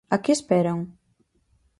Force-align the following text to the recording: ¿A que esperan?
¿A 0.15 0.17
que 0.23 0.31
esperan? 0.37 0.79